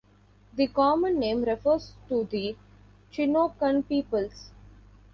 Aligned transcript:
The 0.55 0.65
common 0.65 1.19
name 1.19 1.43
refers 1.43 1.93
to 2.09 2.23
the 2.23 2.55
Chinookan 3.13 3.87
peoples. 3.87 4.49